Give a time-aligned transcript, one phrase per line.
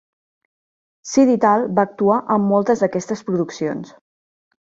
[1.09, 3.93] Sidi Tal va actuar en moltes d'aquestes produccions.